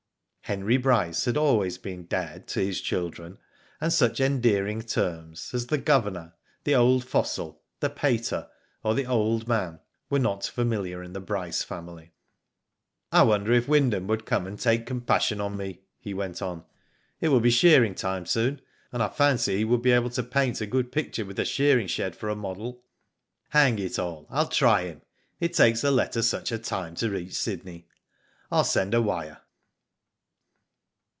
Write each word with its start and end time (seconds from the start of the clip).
Henry 0.45 0.75
Bryce 0.75 1.23
had 1.23 1.37
always 1.37 1.77
been 1.77 2.07
"dad" 2.07 2.45
to 2.49 2.59
his 2.59 2.81
children, 2.81 3.37
and 3.79 3.93
such 3.93 4.19
endearing 4.19 4.81
terms 4.81 5.49
as" 5.53 5.67
the 5.67 5.77
governor/' 5.77 6.33
"the 6.65 6.75
old 6.75 7.05
fossil," 7.05 7.61
"the 7.79 7.89
pater," 7.89 8.49
or 8.83 8.93
"the 8.93 9.05
old 9.05 9.47
man," 9.47 9.79
were 10.09 10.19
not 10.19 10.45
familiar 10.45 11.01
in 11.01 11.13
the 11.13 11.21
Bryce 11.21 11.63
family." 11.63 12.11
I 13.13 13.23
wonder 13.23 13.53
if 13.53 13.69
Wyndham 13.69 14.07
would 14.07 14.25
come 14.25 14.45
and 14.45 14.59
take 14.59 14.85
compassion 14.85 15.39
on 15.39 15.55
me," 15.55 15.83
he 16.01 16.13
went 16.13 16.41
on." 16.41 16.65
It 17.21 17.29
will 17.29 17.39
be 17.39 17.49
shearing 17.49 17.95
time 17.95 18.25
soon, 18.25 18.59
and 18.91 19.01
I 19.01 19.07
fancy 19.07 19.55
he 19.59 19.63
would 19.63 19.81
be 19.81 19.91
able 19.93 20.09
to 20.09 20.21
paint 20.23 20.59
a 20.59 20.65
good 20.65 20.91
picture 20.91 21.23
with 21.23 21.37
the 21.37 21.45
shearing 21.45 21.87
shed 21.87 22.13
for 22.13 22.27
a 22.27 22.35
model." 22.35 22.83
"Hang 23.51 23.79
it 23.79 23.97
all, 23.97 24.25
Til 24.25 24.47
try 24.47 24.81
him. 24.83 25.01
It 25.39 25.53
takes 25.53 25.81
a 25.85 25.91
letter 25.91 26.21
such 26.21 26.51
a 26.51 26.59
time 26.59 26.95
to 26.95 27.09
reach 27.09 27.35
Sydney. 27.35 27.87
Fll 28.51 28.65
send 28.65 28.93
a 28.93 29.01
wire." 29.01 29.37